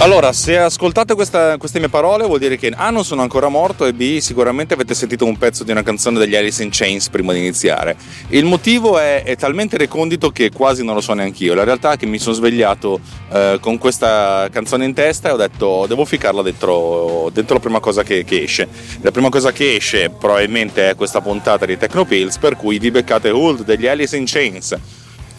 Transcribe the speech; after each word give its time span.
Allora, 0.00 0.32
se 0.32 0.56
ascoltate 0.56 1.14
questa, 1.14 1.58
queste 1.58 1.78
mie 1.78 1.90
parole 1.90 2.24
vuol 2.24 2.38
dire 2.38 2.56
che 2.56 2.72
A 2.74 2.88
non 2.88 3.04
sono 3.04 3.20
ancora 3.20 3.48
morto 3.48 3.84
e 3.84 3.92
B 3.92 4.16
sicuramente 4.20 4.72
avete 4.72 4.94
sentito 4.94 5.26
un 5.26 5.36
pezzo 5.36 5.62
di 5.62 5.72
una 5.72 5.82
canzone 5.82 6.18
degli 6.18 6.34
Alice 6.34 6.62
in 6.62 6.70
Chains 6.72 7.10
prima 7.10 7.34
di 7.34 7.40
iniziare. 7.40 7.98
Il 8.28 8.46
motivo 8.46 8.98
è, 8.98 9.22
è 9.24 9.36
talmente 9.36 9.76
recondito 9.76 10.30
che 10.30 10.50
quasi 10.50 10.82
non 10.82 10.94
lo 10.94 11.02
so 11.02 11.12
neanche 11.12 11.44
io. 11.44 11.52
La 11.52 11.64
realtà 11.64 11.92
è 11.92 11.96
che 11.98 12.06
mi 12.06 12.18
sono 12.18 12.34
svegliato 12.34 12.98
eh, 13.30 13.58
con 13.60 13.76
questa 13.76 14.48
canzone 14.50 14.86
in 14.86 14.94
testa 14.94 15.28
e 15.28 15.32
ho 15.32 15.36
detto 15.36 15.84
devo 15.86 16.06
ficarla 16.06 16.40
dentro, 16.40 17.28
dentro 17.30 17.56
la 17.56 17.60
prima 17.60 17.80
cosa 17.80 18.02
che, 18.02 18.24
che, 18.24 18.44
esce. 18.44 18.68
La 19.02 19.10
prima 19.10 19.28
cosa 19.28 19.52
che 19.52 19.74
esce 19.74 20.08
probabilmente 20.08 20.88
è 20.88 20.94
questa 20.94 21.20
puntata 21.20 21.66
di 21.66 21.76
Technopills 21.76 22.38
per 22.38 22.56
cui 22.56 22.78
vi 22.78 22.90
beccate 22.90 23.28
Hold 23.28 23.64
degli 23.64 23.86
Alice 23.86 24.16
in 24.16 24.24
Chains. 24.24 24.74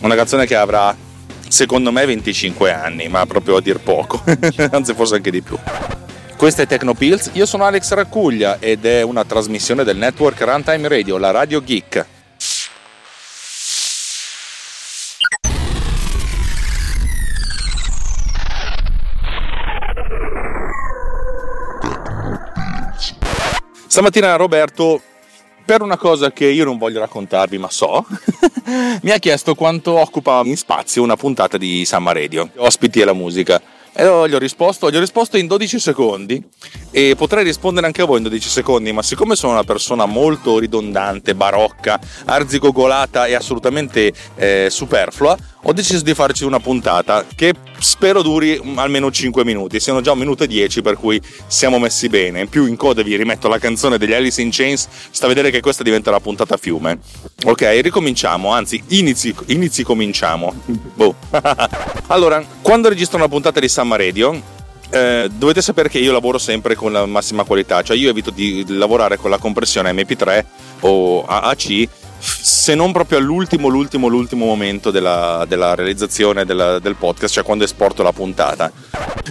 Una 0.02 0.14
canzone 0.14 0.46
che 0.46 0.56
avrà 0.56 0.96
secondo 1.52 1.92
me 1.92 2.06
25 2.06 2.72
anni, 2.72 3.10
ma 3.10 3.26
proprio 3.26 3.58
a 3.58 3.62
dir 3.62 3.80
poco, 3.80 4.24
anzi 4.72 4.94
forse 4.94 5.16
anche 5.16 5.32
di 5.32 5.42
più. 5.42 5.58
Questa 6.38 6.64
è 6.64 6.68
Tecnopills, 6.68 7.32
io 7.34 7.46
sono 7.46 7.66
Alex 7.66 7.92
Raccuglia 7.92 8.58
ed 8.60 8.86
è 8.86 9.02
una 9.02 9.26
trasmissione 9.26 9.84
del 9.84 9.98
network 9.98 10.42
Runtime 10.42 10.88
Radio, 10.88 11.18
la 11.18 11.32
Radio 11.32 11.62
Geek. 11.62 12.06
Stamattina 23.88 24.38
Roberto 24.38 25.02
per 25.72 25.84
una 25.84 25.96
cosa 25.96 26.34
che 26.34 26.48
io 26.48 26.66
non 26.66 26.78
voglio 26.78 27.00
raccontarvi, 27.00 27.58
ma 27.58 27.70
so, 27.70 28.06
mi 29.04 29.12
ha 29.12 29.18
chiesto 29.20 29.56
quanto 29.56 29.94
occupa 29.94 30.42
in 30.44 30.58
spazio 30.58 31.02
una 31.02 31.16
puntata 31.16 31.58
di 31.58 31.86
Samma 31.86 32.12
Radio, 32.12 32.50
ospiti 32.58 33.00
e 33.00 33.06
la 33.06 33.14
musica. 33.14 33.62
E 33.94 34.04
gli 34.04 34.34
ho 34.34 34.38
risposto, 34.38 34.92
gli 34.92 34.98
ho 34.98 35.00
risposto 35.00 35.38
in 35.38 35.48
12 35.48 35.80
secondi 35.80 36.44
e 36.92 37.16
potrei 37.16 37.46
rispondere 37.46 37.86
anche 37.86 38.02
a 38.02 38.06
voi 38.06 38.18
in 38.18 38.24
12 38.24 38.50
secondi, 38.50 38.92
ma 38.92 39.02
siccome 39.02 39.38
sono 39.38 39.54
una 39.54 39.64
persona 39.64 40.06
molto 40.06 40.60
ridondante, 40.60 41.36
barocca, 41.36 41.98
arzigogolata 42.26 43.28
e 43.28 43.36
assolutamente 43.36 44.12
eh, 44.36 44.68
superflua, 44.70 45.38
ho 45.64 45.74
deciso 45.74 46.04
di 46.04 46.14
farci 46.14 46.44
una 46.44 46.60
puntata 46.60 47.26
che 47.36 47.54
spero 47.80 48.22
duri 48.22 48.60
almeno 48.76 49.12
5 49.12 49.44
minuti, 49.46 49.80
siano 49.80 50.02
già 50.02 50.12
un 50.12 50.18
minuto 50.18 50.44
e 50.44 50.48
10 50.48 50.82
per 50.82 50.96
cui 50.96 51.22
siamo 51.48 51.78
messi 51.78 52.10
bene. 52.10 52.42
In 52.42 52.50
più 52.50 52.66
in 52.66 52.76
coda 52.76 53.04
vi 53.04 53.16
rimetto 53.16 53.48
la 53.48 53.60
canzone 53.60 53.98
degli 53.98 54.14
Alice 54.14 54.42
in 54.42 54.50
Chains, 54.52 54.88
sta 55.12 55.26
a 55.26 55.30
vedere 55.30 55.52
che 55.52 55.60
questa 55.60 55.84
diventa 55.84 56.10
la 56.10 56.20
puntata 56.20 56.58
fiume. 56.58 57.00
Ok, 57.46 57.80
ricominciamo, 57.82 58.52
anzi 58.52 58.82
inizi, 58.88 59.34
inizi 59.48 59.84
cominciamo. 59.84 60.54
Boh. 60.66 61.16
allora, 62.08 62.44
quando 62.62 62.90
registro 62.90 63.18
una 63.18 63.28
puntata 63.28 63.60
di 63.60 63.70
Summer 63.70 64.00
Radio, 64.00 64.60
eh, 64.90 65.30
dovete 65.32 65.62
sapere 65.62 65.90
che 65.90 66.00
io 66.00 66.12
lavoro 66.12 66.38
sempre 66.38 66.76
con 66.76 66.92
la 66.92 67.06
massima 67.06 67.44
qualità, 67.44 67.82
cioè 67.82 67.96
io 67.96 68.10
evito 68.10 68.30
di 68.30 68.66
lavorare 68.68 69.18
con 69.18 69.30
la 69.30 69.38
compressione 69.38 69.92
MP3 69.92 70.46
o 70.82 71.24
AAC 71.24 71.88
se 72.22 72.76
non 72.76 72.92
proprio 72.92 73.18
all'ultimo, 73.18 73.68
l'ultimo, 73.68 74.08
l'ultimo 74.08 74.46
momento 74.46 74.92
della, 74.92 75.46
della 75.48 75.74
realizzazione 75.74 76.46
della, 76.46 76.80
del 76.80 76.96
podcast, 76.96 77.34
cioè 77.34 77.44
quando 77.44 77.64
esporto 77.64 78.04
la 78.04 78.14
puntata. 78.14 78.72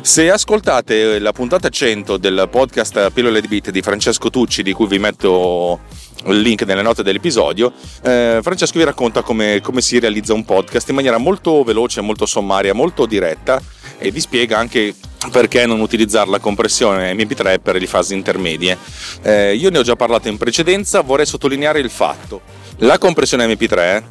Se 0.03 0.31
ascoltate 0.31 1.19
la 1.19 1.33
puntata 1.33 1.69
100 1.69 2.17
del 2.17 2.49
podcast 2.51 3.11
Pillole 3.11 3.41
di 3.41 3.49
Beat 3.49 3.71
di 3.71 3.83
Francesco 3.83 4.31
Tucci, 4.31 4.63
di 4.63 4.73
cui 4.73 4.87
vi 4.87 4.99
metto 4.99 5.81
il 6.27 6.41
link 6.41 6.63
nelle 6.63 6.83
note 6.83 7.03
dell'episodio, 7.03 7.73
eh, 8.03 8.41
Francesco 8.43 8.79
vi 8.79 8.85
racconta 8.85 9.23
come, 9.23 9.61
come 9.63 9.81
si 9.81 9.99
realizza 9.99 10.35
un 10.35 10.45
podcast 10.45 10.89
in 10.89 10.97
maniera 10.97 11.19
molto 11.19 11.63
veloce, 11.63 12.01
molto 12.01 12.27
sommaria, 12.27 12.75
molto 12.75 13.07
diretta 13.07 13.63
e 14.01 14.11
vi 14.11 14.21
spiega 14.21 14.59
anche 14.59 14.93
perché 15.31 15.67
non 15.67 15.81
utilizzare 15.81 16.29
la 16.29 16.41
compressione 16.41 17.13
MP3 17.13 17.61
per 17.63 17.77
le 17.77 17.87
fasi 17.87 18.15
intermedie. 18.15 18.77
Eh, 19.23 19.55
io 19.55 19.71
ne 19.71 19.79
ho 19.79 19.83
già 19.83 19.95
parlato 19.95 20.27
in 20.27 20.39
precedenza, 20.39 21.03
vorrei 21.03 21.27
sottolineare 21.27 21.79
il 21.79 21.91
fatto 21.91 22.61
la 22.83 22.97
compressione 22.97 23.47
MP3 23.47 24.03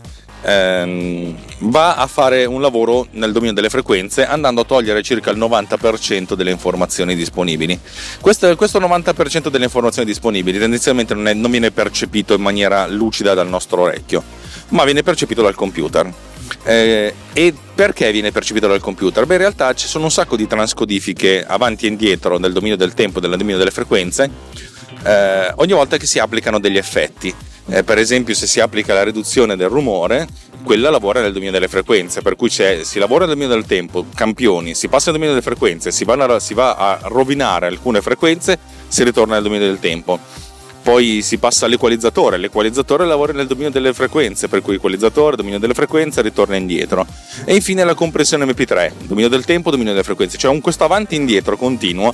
ehm, 0.43 1.35
va 1.61 1.95
a 1.95 2.05
fare 2.05 2.45
un 2.45 2.61
lavoro 2.61 3.07
nel 3.11 3.31
dominio 3.31 3.53
delle 3.53 3.69
frequenze 3.69 4.25
andando 4.25 4.61
a 4.61 4.63
togliere 4.63 5.01
circa 5.01 5.31
il 5.31 5.39
90% 5.39 6.33
delle 6.33 6.51
informazioni 6.51 7.15
disponibili. 7.15 7.79
Questo, 8.21 8.55
questo 8.55 8.79
90% 8.79 9.47
delle 9.47 9.63
informazioni 9.63 10.07
disponibili 10.07 10.59
tendenzialmente 10.59 11.15
non, 11.15 11.27
è, 11.27 11.33
non 11.33 11.49
viene 11.49 11.71
percepito 11.71 12.35
in 12.35 12.41
maniera 12.41 12.85
lucida 12.85 13.33
dal 13.33 13.49
nostro 13.49 13.81
orecchio, 13.81 14.21
ma 14.69 14.83
viene 14.83 15.01
percepito 15.01 15.41
dal 15.41 15.55
computer. 15.55 16.13
Eh, 16.69 17.13
e 17.33 17.53
perché 17.73 18.11
viene 18.11 18.31
percepito 18.31 18.67
dal 18.67 18.79
computer? 18.79 19.25
Beh, 19.25 19.33
in 19.33 19.39
realtà 19.39 19.73
ci 19.73 19.87
sono 19.87 20.03
un 20.03 20.11
sacco 20.11 20.35
di 20.35 20.45
transcodifiche 20.45 21.43
avanti 21.43 21.85
e 21.85 21.89
indietro 21.89 22.37
nel 22.37 22.53
dominio 22.53 22.77
del 22.77 22.93
tempo 22.93 23.19
nel 23.19 23.31
dominio 23.31 23.57
delle 23.57 23.71
frequenze 23.71 24.29
eh, 25.03 25.51
ogni 25.55 25.73
volta 25.73 25.97
che 25.97 26.05
si 26.05 26.19
applicano 26.19 26.59
degli 26.59 26.77
effetti. 26.77 27.33
Eh, 27.71 27.83
per 27.83 27.97
esempio, 27.97 28.35
se 28.35 28.45
si 28.45 28.59
applica 28.59 28.93
la 28.93 29.03
riduzione 29.03 29.55
del 29.55 29.69
rumore, 29.69 30.27
quella 30.63 30.91
lavora 30.91 31.21
nel 31.21 31.31
dominio 31.31 31.51
delle 31.51 31.67
frequenze, 31.67 32.21
per 32.21 32.35
cui 32.35 32.49
si 32.49 32.99
lavora 32.99 33.25
nel 33.25 33.35
dominio 33.35 33.55
del 33.55 33.65
tempo, 33.65 34.05
campioni, 34.13 34.75
si 34.75 34.87
passa 34.87 35.11
nel 35.11 35.19
dominio 35.19 35.39
delle 35.39 35.55
frequenze, 35.55 35.91
si, 35.91 36.03
a, 36.07 36.39
si 36.39 36.53
va 36.53 36.75
a 36.75 36.99
rovinare 37.03 37.67
alcune 37.67 38.01
frequenze, 38.01 38.57
si 38.87 39.03
ritorna 39.03 39.35
nel 39.35 39.43
dominio 39.43 39.67
del 39.67 39.79
tempo. 39.79 40.19
Poi 40.81 41.21
si 41.21 41.37
passa 41.37 41.65
all'equalizzatore, 41.65 42.37
l'equalizzatore 42.37 43.05
lavora 43.05 43.33
nel 43.33 43.47
dominio 43.47 43.69
delle 43.69 43.93
frequenze, 43.93 44.47
per 44.47 44.61
cui 44.61 44.75
equalizzatore, 44.75 45.35
dominio 45.35 45.59
delle 45.59 45.73
frequenze, 45.73 46.21
ritorna 46.21 46.55
indietro. 46.55 47.05
E 47.45 47.53
infine 47.53 47.83
la 47.83 47.93
compressione 47.93 48.45
MP3, 48.45 48.91
dominio 49.03 49.29
del 49.29 49.45
tempo, 49.45 49.71
dominio 49.71 49.91
delle 49.91 50.03
frequenze, 50.03 50.37
cioè 50.37 50.51
un 50.51 50.61
questo 50.61 50.83
avanti 50.83 51.15
e 51.15 51.17
indietro 51.17 51.57
continuo 51.57 52.13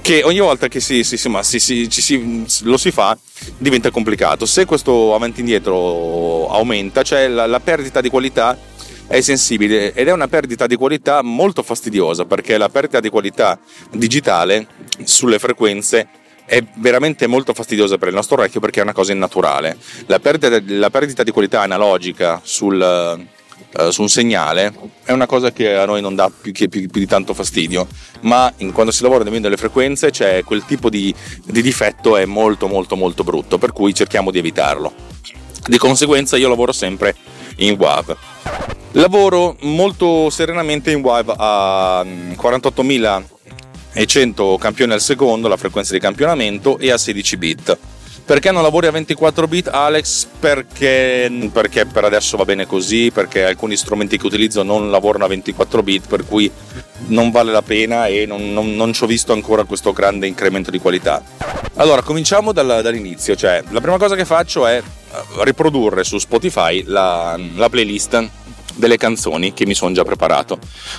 che 0.00 0.22
ogni 0.24 0.40
volta 0.40 0.66
che 0.66 0.80
si, 0.80 1.04
si, 1.04 1.16
si, 1.18 2.62
lo 2.62 2.76
si 2.76 2.90
fa 2.90 3.16
diventa 3.58 3.90
complicato. 3.90 4.46
Se 4.46 4.64
questo 4.64 5.14
avanti 5.14 5.38
e 5.38 5.40
indietro 5.42 6.48
aumenta, 6.48 7.02
cioè 7.02 7.28
la, 7.28 7.46
la 7.46 7.60
perdita 7.60 8.00
di 8.00 8.08
qualità 8.08 8.58
è 9.06 9.20
sensibile 9.20 9.92
ed 9.92 10.06
è 10.06 10.12
una 10.12 10.28
perdita 10.28 10.68
di 10.68 10.76
qualità 10.76 11.20
molto 11.22 11.64
fastidiosa 11.64 12.26
perché 12.26 12.56
la 12.56 12.68
perdita 12.68 13.00
di 13.00 13.08
qualità 13.08 13.58
digitale 13.90 14.68
sulle 15.02 15.40
frequenze 15.40 16.08
è 16.50 16.64
veramente 16.78 17.28
molto 17.28 17.54
fastidiosa 17.54 17.96
per 17.96 18.08
il 18.08 18.14
nostro 18.14 18.36
orecchio 18.36 18.58
perché 18.58 18.80
è 18.80 18.82
una 18.82 18.92
cosa 18.92 19.12
innaturale. 19.12 19.76
La 20.06 20.18
perdita, 20.18 20.60
la 20.66 20.90
perdita 20.90 21.22
di 21.22 21.30
qualità 21.30 21.60
analogica 21.62 22.40
sul, 22.42 23.22
uh, 23.76 23.90
su 23.90 24.02
un 24.02 24.08
segnale 24.08 24.74
è 25.04 25.12
una 25.12 25.26
cosa 25.26 25.52
che 25.52 25.76
a 25.76 25.84
noi 25.84 26.00
non 26.00 26.16
dà 26.16 26.28
più, 26.28 26.50
più, 26.50 26.68
più 26.68 26.88
di 26.90 27.06
tanto 27.06 27.34
fastidio, 27.34 27.86
ma 28.22 28.52
in, 28.56 28.72
quando 28.72 28.90
si 28.90 29.04
lavora 29.04 29.22
nel 29.22 29.40
delle 29.40 29.56
frequenze 29.56 30.10
c'è 30.10 30.42
quel 30.42 30.64
tipo 30.64 30.90
di, 30.90 31.14
di 31.44 31.62
difetto 31.62 32.16
è 32.16 32.24
molto 32.24 32.66
molto 32.66 32.96
molto 32.96 33.22
brutto, 33.22 33.56
per 33.56 33.70
cui 33.70 33.94
cerchiamo 33.94 34.32
di 34.32 34.38
evitarlo. 34.38 34.92
Di 35.64 35.78
conseguenza 35.78 36.36
io 36.36 36.48
lavoro 36.48 36.72
sempre 36.72 37.14
in 37.58 37.76
WAV. 37.78 38.16
Lavoro 38.94 39.56
molto 39.60 40.30
serenamente 40.30 40.90
in 40.90 41.00
WAV 41.00 41.32
a 41.38 42.04
48.100 44.04 44.58
campioni 44.58 44.92
al 44.92 45.00
secondo, 45.00 45.48
la 45.48 45.56
frequenza 45.56 45.92
di 45.92 46.00
campionamento, 46.00 46.78
e 46.78 46.90
a 46.90 46.98
16 46.98 47.36
bit 47.36 47.78
perché 48.30 48.52
non 48.52 48.62
lavori 48.62 48.86
a 48.86 48.92
24 48.92 49.48
bit 49.48 49.66
Alex? 49.66 50.24
Perché, 50.38 51.48
perché, 51.52 51.84
per 51.84 52.04
adesso 52.04 52.36
va 52.36 52.44
bene 52.44 52.64
così, 52.64 53.10
perché 53.10 53.44
alcuni 53.44 53.76
strumenti 53.76 54.18
che 54.18 54.26
utilizzo 54.26 54.62
non 54.62 54.88
lavorano 54.88 55.24
a 55.24 55.26
24 55.26 55.82
bit, 55.82 56.06
per 56.06 56.24
cui 56.24 56.48
non 57.06 57.32
vale 57.32 57.50
la 57.50 57.62
pena 57.62 58.06
e 58.06 58.26
non, 58.26 58.52
non, 58.52 58.76
non 58.76 58.92
ci 58.92 59.02
ho 59.02 59.08
visto 59.08 59.32
ancora 59.32 59.64
questo 59.64 59.92
grande 59.92 60.28
incremento 60.28 60.70
di 60.70 60.78
qualità. 60.78 61.20
Allora, 61.74 62.02
cominciamo 62.02 62.52
dal, 62.52 62.82
dall'inizio, 62.84 63.34
cioè 63.34 63.64
la 63.70 63.80
prima 63.80 63.98
cosa 63.98 64.14
che 64.14 64.24
faccio 64.24 64.64
è 64.64 64.76
eh, 64.76 64.84
riprodurre 65.42 66.04
su 66.04 66.18
Spotify 66.18 66.84
la, 66.86 67.36
la 67.56 67.68
playlist 67.68 68.28
delle 68.80 68.96
canzoni 68.96 69.52
che 69.52 69.64
mi 69.66 69.74
sono 69.74 69.92
già 69.94 70.02
preparato. 70.02 70.58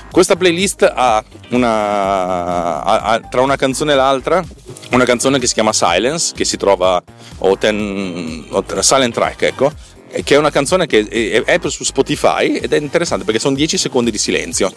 Questa 0.09 0.37
playlist 0.37 0.83
ha, 0.83 1.21
una, 1.49 2.83
ha, 2.83 3.01
ha 3.01 3.19
tra 3.19 3.41
una 3.41 3.57
canzone 3.57 3.91
e 3.91 3.95
l'altra 3.95 4.41
una 4.91 5.05
canzone 5.05 5.39
che 5.39 5.47
si 5.47 5.53
chiama 5.53 5.73
Silence, 5.73 6.33
che 6.35 6.45
si 6.45 6.57
trova, 6.57 7.01
o, 7.39 7.57
ten, 7.57 8.45
o 8.49 8.63
Silent 8.79 9.13
Track, 9.13 9.41
ecco, 9.43 9.71
che 10.23 10.35
è 10.35 10.37
una 10.37 10.49
canzone 10.49 10.85
che 10.85 11.07
è, 11.07 11.43
è 11.43 11.59
su 11.69 11.83
Spotify 11.83 12.55
ed 12.55 12.73
è 12.73 12.77
interessante 12.77 13.23
perché 13.23 13.39
sono 13.39 13.55
10 13.55 13.77
secondi 13.77 14.11
di 14.11 14.17
silenzio. 14.17 14.71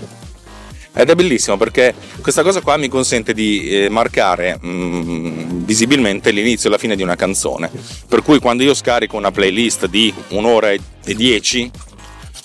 Ed 0.96 1.10
è 1.10 1.14
bellissimo 1.16 1.56
perché 1.56 1.92
questa 2.20 2.44
cosa 2.44 2.60
qua 2.60 2.76
mi 2.76 2.86
consente 2.86 3.32
di 3.32 3.68
eh, 3.68 3.88
marcare 3.88 4.60
mm, 4.64 5.64
visibilmente 5.64 6.30
l'inizio 6.30 6.68
e 6.68 6.72
la 6.72 6.78
fine 6.78 6.94
di 6.94 7.02
una 7.02 7.16
canzone. 7.16 7.68
Per 8.08 8.22
cui 8.22 8.38
quando 8.38 8.62
io 8.62 8.74
scarico 8.74 9.16
una 9.16 9.32
playlist 9.32 9.86
di 9.86 10.14
un'ora 10.28 10.70
e 10.70 10.80
dieci, 11.16 11.68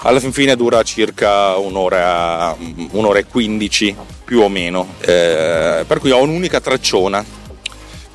alla 0.01 0.19
fin 0.19 0.31
fine 0.31 0.55
dura 0.55 0.81
circa 0.83 1.55
un'ora, 1.57 2.55
un'ora 2.91 3.19
e 3.19 3.25
quindici 3.25 3.95
più 4.23 4.41
o 4.41 4.49
meno. 4.49 4.95
Eh, 5.01 5.83
per 5.87 5.99
cui 5.99 6.11
ho 6.11 6.21
un'unica 6.21 6.59
tracciona 6.59 7.37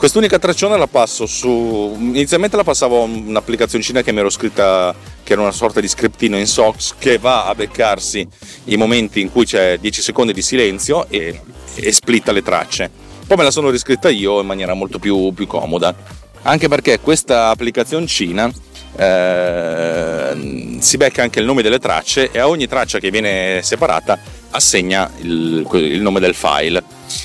Quest'unica 0.05 0.39
traccione 0.39 0.77
la 0.77 0.87
passo 0.87 1.25
su. 1.25 1.97
Inizialmente 1.99 2.57
la 2.57 2.63
passavo 2.63 3.05
un'applicazioncina 3.05 4.03
che 4.03 4.13
mi 4.13 4.19
ero 4.19 4.29
scritta, 4.29 4.95
che 5.23 5.33
era 5.33 5.41
una 5.41 5.53
sorta 5.53 5.81
di 5.81 5.89
scriptino 5.89 6.37
in 6.37 6.47
SOX 6.47 6.95
che 6.99 7.17
va 7.17 7.47
a 7.47 7.55
beccarsi 7.55 8.29
i 8.65 8.77
momenti 8.77 9.21
in 9.21 9.31
cui 9.31 9.47
c'è 9.47 9.79
10 9.79 10.03
secondi 10.03 10.35
di 10.35 10.43
silenzio 10.43 11.07
e, 11.09 11.41
e 11.77 11.93
splitta 11.93 12.33
le 12.33 12.43
tracce. 12.43 12.91
Poi 13.27 13.37
me 13.37 13.45
la 13.45 13.51
sono 13.51 13.71
riscritta 13.71 14.11
io 14.11 14.41
in 14.41 14.47
maniera 14.47 14.75
molto 14.75 14.99
più, 14.99 15.33
più 15.33 15.47
comoda. 15.47 15.95
Anche 16.43 16.69
perché 16.69 17.01
questa 17.01 17.49
applicazioncina 17.49 18.53
eh, 18.97 20.77
si 20.79 20.97
becca 20.97 21.23
anche 21.23 21.41
il 21.41 21.47
nome 21.47 21.63
delle 21.63 21.79
tracce 21.79 22.31
e 22.31 22.39
a 22.39 22.49
ogni 22.49 22.67
traccia 22.67 22.99
che 22.99 23.11
viene 23.11 23.61
separata 23.63 24.19
assegna 24.51 25.11
il, 25.21 25.67
il 25.73 26.01
nome 26.01 26.21
del 26.21 26.35
file. 26.35 26.83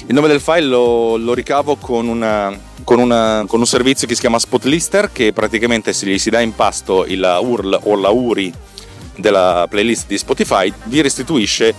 Il 0.08 0.14
nome 0.14 0.28
del 0.28 0.42
file 0.42 0.62
lo, 0.62 1.18
lo 1.18 1.34
ricavo 1.34 1.76
con, 1.76 2.08
una, 2.08 2.58
con, 2.84 3.00
una, 3.00 3.46
con, 3.48 3.60
un 3.60 3.68
servizio 3.68 4.08
che 4.08 4.16
si 4.16 4.22
chiama 4.22 4.40
Spotlister 4.40 5.12
che 5.12 5.32
praticamente 5.34 5.94
se 5.94 6.06
gli 6.08 6.18
si 6.18 6.30
dà 6.30 6.42
in 6.42 6.56
pasto 6.56 7.06
il 7.06 7.22
URL 7.42 7.80
o 7.84 7.96
la 7.96 8.10
URI 8.10 8.54
della 9.16 9.68
playlist 9.70 10.08
di 10.08 10.18
Spotify 10.18 10.72
vi 10.86 11.02
restituisce 11.02 11.74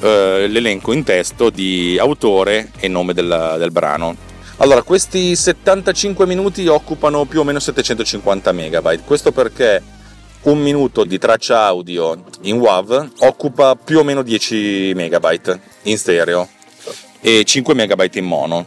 eh, 0.00 0.46
l'elenco 0.48 0.92
in 0.92 1.04
testo 1.04 1.50
di 1.50 1.96
autore 1.98 2.70
e 2.78 2.88
nome 2.88 3.14
del, 3.14 3.56
del 3.58 3.70
brano. 3.70 4.30
Allora, 4.58 4.82
questi 4.82 5.34
75 5.34 6.26
minuti 6.26 6.66
occupano 6.66 7.24
più 7.24 7.40
o 7.40 7.44
meno 7.44 7.58
750 7.58 8.52
megabyte. 8.52 9.02
Questo 9.04 9.32
perché 9.32 9.82
un 10.42 10.60
minuto 10.60 11.04
di 11.04 11.18
traccia 11.18 11.64
audio 11.64 12.22
in 12.42 12.58
WAV 12.58 13.12
occupa 13.20 13.76
più 13.76 13.98
o 14.00 14.02
meno 14.04 14.22
10 14.22 14.92
megabyte 14.94 15.60
in 15.82 15.96
stereo 15.96 16.48
e 17.20 17.44
5 17.44 17.74
megabyte 17.74 18.18
in 18.18 18.26
mono. 18.26 18.66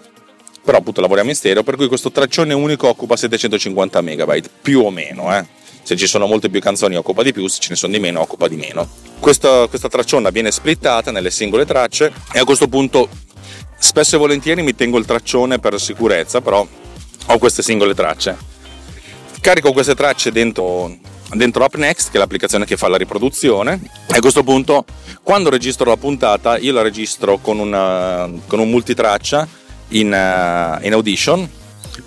Però 0.64 0.78
appunto 0.78 1.00
lavoriamo 1.00 1.30
in 1.30 1.36
stereo, 1.36 1.64
per 1.64 1.76
cui 1.76 1.88
questo 1.88 2.12
traccione 2.12 2.54
unico 2.54 2.88
occupa 2.88 3.16
750 3.16 4.02
megabyte, 4.02 4.50
più 4.62 4.82
o 4.84 4.90
meno, 4.90 5.36
eh. 5.38 5.46
Se 5.84 5.96
ci 5.96 6.08
sono 6.08 6.26
molte 6.26 6.50
più 6.50 6.60
canzoni 6.60 6.96
occupa 6.96 7.22
di 7.22 7.32
più, 7.32 7.46
se 7.48 7.60
ce 7.60 7.68
ne 7.70 7.76
sono 7.76 7.94
di 7.94 8.00
meno 8.00 8.20
occupa 8.20 8.48
di 8.48 8.56
meno. 8.56 8.90
Questa, 9.20 9.68
questa 9.68 9.88
tracciona 9.88 10.32
viene 10.32 10.50
splittata 10.50 11.12
nelle 11.12 11.30
singole 11.30 11.64
tracce 11.64 12.12
e 12.34 12.40
a 12.40 12.44
questo 12.44 12.68
punto 12.68 13.08
spesso 13.86 14.16
e 14.16 14.18
volentieri 14.18 14.64
mi 14.64 14.74
tengo 14.74 14.98
il 14.98 15.06
traccione 15.06 15.60
per 15.60 15.80
sicurezza, 15.80 16.42
però 16.42 16.68
ho 17.28 17.38
queste 17.38 17.62
singole 17.62 17.94
tracce. 17.94 18.36
Carico 19.40 19.72
queste 19.74 19.94
tracce 19.94 20.32
dentro 20.32 20.98
dentro 21.34 21.64
UpNext, 21.64 22.10
che 22.10 22.18
è 22.18 22.20
l'applicazione 22.20 22.66
che 22.66 22.78
fa 22.78 22.88
la 22.88 22.98
riproduzione. 22.98 23.80
E 24.08 24.18
a 24.18 24.20
questo 24.20 24.44
punto, 24.44 24.86
quando 25.22 25.50
registro 25.50 25.88
la 25.90 25.98
puntata, 25.98 26.58
io 26.58 26.74
la 26.74 26.82
registro 26.82 27.38
con, 27.38 27.60
una, 27.60 28.28
con 28.48 28.60
un 28.60 28.70
multitraccia 28.70 29.48
in, 29.90 30.08
uh, 30.08 30.84
in, 30.84 30.94
Audition, 30.94 31.48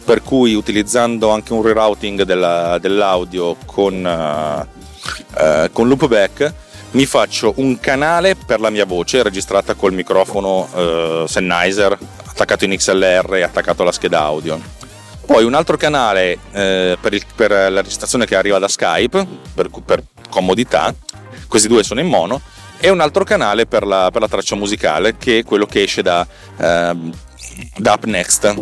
per 0.05 0.23
cui 0.23 0.55
utilizzando 0.55 1.31
anche 1.31 1.53
un 1.53 1.63
rerouting 1.63 2.23
della, 2.23 2.79
dell'audio 2.79 3.57
con, 3.67 4.05
uh, 4.05 5.71
con 5.73 5.87
loopback, 5.87 6.55
mi 6.93 7.07
faccio 7.07 7.53
un 7.57 7.79
canale 7.81 8.35
per 8.35 8.61
la 8.61 8.71
mia 8.71 8.85
voce 8.87 9.23
registrata 9.23 9.75
col 9.75 9.93
microfono 9.93 11.27
Sennheiser 11.27 11.99
attaccato 12.25 12.65
in 12.65 12.75
XLR 12.77 13.35
e 13.35 13.43
attaccato 13.43 13.83
alla 13.83 13.93
scheda 13.93 14.21
audio 14.21 14.79
poi 15.29 15.45
un 15.45 15.53
altro 15.53 15.77
canale 15.77 16.39
eh, 16.53 16.97
per, 16.99 17.13
il, 17.13 17.23
per, 17.35 17.51
la 17.51 17.83
registrazione 17.83 18.25
che 18.25 18.35
arriva 18.35 18.59
da 18.59 18.67
Skype, 18.67 19.27
per, 19.53 19.69
per, 19.85 20.03
comodità, 20.31 20.95
questi 21.47 21.69
due 21.69 21.83
sono 21.83 22.01
in 22.01 22.07
mono, 22.07 22.41
e 22.79 22.89
un 22.89 23.01
altro 23.01 23.25
canale 23.25 23.67
per 23.67 23.85
la, 23.85 24.09
per 24.11 24.23
la 24.23 24.29
traccia 24.29 24.57
musicale 24.57 25.19
che 25.19 25.41
è 25.41 25.45
quello 25.45 25.67
che 25.67 25.83
esce 25.83 26.01
da, 26.01 26.27
eh, 26.57 26.97
da 27.77 27.93
UpNext. 27.93 28.55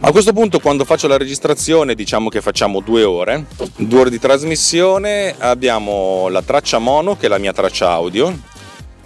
A 0.00 0.10
questo 0.10 0.32
punto 0.32 0.58
quando 0.58 0.84
faccio 0.84 1.06
la 1.06 1.16
registrazione 1.16 1.94
diciamo 1.94 2.28
che 2.28 2.40
facciamo 2.40 2.80
due 2.80 3.04
ore, 3.04 3.46
due 3.76 4.00
ore 4.00 4.10
di 4.10 4.18
trasmissione, 4.18 5.34
abbiamo 5.38 6.28
la 6.28 6.42
traccia 6.42 6.78
mono 6.78 7.16
che 7.16 7.26
è 7.26 7.28
la 7.28 7.38
mia 7.38 7.52
traccia 7.52 7.90
audio, 7.90 8.36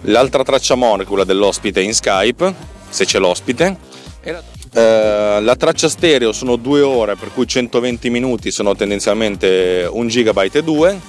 l'altra 0.01 0.43
traccia 0.43 0.75
mono 0.75 1.03
è 1.03 1.05
quella 1.05 1.23
dell'ospite 1.23 1.81
in 1.81 1.93
Skype, 1.93 2.53
se 2.89 3.05
c'è 3.05 3.19
l'ospite, 3.19 3.77
la 4.23 4.43
eh, 4.75 5.39
la 5.41 5.55
traccia 5.55 5.87
stereo 5.87 6.33
sono 6.33 6.57
due 6.57 6.81
ore, 6.81 7.15
per 7.15 7.31
cui 7.33 7.47
120 7.47 8.09
minuti 8.09 8.51
sono 8.51 8.75
tendenzialmente 8.75 9.87
1 9.89 10.07
GB 10.07 10.49
e 10.51 10.63
2 10.63 10.99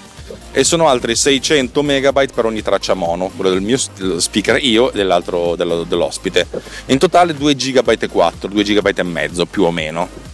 e 0.56 0.64
sono 0.64 0.88
altri 0.88 1.14
600 1.14 1.82
MB 1.82 2.32
per 2.32 2.46
ogni 2.46 2.62
traccia 2.62 2.94
mono, 2.94 3.30
quello 3.36 3.50
del 3.50 3.60
mio 3.60 3.76
speaker 3.76 4.56
io 4.64 4.90
e 4.90 4.96
dell'altro 4.96 5.54
dell'ospite. 5.54 6.46
In 6.86 6.96
totale 6.96 7.34
2 7.34 7.54
GB 7.54 7.96
e 8.00 8.08
4, 8.08 8.48
2 8.48 8.62
GB 8.62 8.92
e 8.96 9.02
mezzo 9.02 9.44
più 9.44 9.64
o 9.64 9.70
meno 9.70 10.25